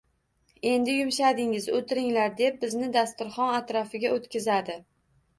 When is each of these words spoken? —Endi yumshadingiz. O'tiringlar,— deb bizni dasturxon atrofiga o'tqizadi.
—Endi 0.75 0.93
yumshadingiz. 0.93 1.67
O'tiringlar,— 1.79 2.31
deb 2.39 2.57
bizni 2.63 2.87
dasturxon 2.95 3.53
atrofiga 3.59 4.11
o'tqizadi. 4.17 4.79